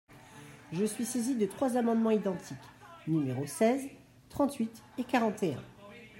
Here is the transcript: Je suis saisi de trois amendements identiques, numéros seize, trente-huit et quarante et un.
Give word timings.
Je 0.71 0.83
suis 0.83 1.05
saisi 1.05 1.35
de 1.35 1.45
trois 1.45 1.77
amendements 1.77 2.09
identiques, 2.09 2.57
numéros 3.05 3.45
seize, 3.45 3.87
trente-huit 4.29 4.81
et 4.97 5.03
quarante 5.03 5.43
et 5.43 5.53
un. 5.53 5.61